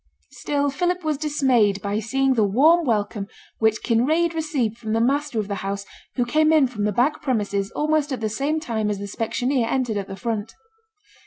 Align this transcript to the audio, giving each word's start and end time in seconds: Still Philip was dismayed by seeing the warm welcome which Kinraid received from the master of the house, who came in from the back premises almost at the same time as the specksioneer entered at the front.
Still 0.31 0.71
Philip 0.71 1.03
was 1.03 1.19
dismayed 1.19 1.79
by 1.79 1.99
seeing 1.99 2.33
the 2.33 2.43
warm 2.43 2.85
welcome 2.87 3.27
which 3.59 3.83
Kinraid 3.83 4.33
received 4.33 4.79
from 4.79 4.93
the 4.93 4.99
master 4.99 5.37
of 5.37 5.47
the 5.47 5.53
house, 5.61 5.85
who 6.15 6.25
came 6.25 6.51
in 6.51 6.65
from 6.65 6.85
the 6.85 6.91
back 6.91 7.21
premises 7.21 7.69
almost 7.75 8.11
at 8.11 8.19
the 8.19 8.27
same 8.27 8.59
time 8.59 8.89
as 8.89 8.97
the 8.97 9.05
specksioneer 9.05 9.67
entered 9.71 9.97
at 9.97 10.07
the 10.07 10.15
front. 10.15 10.55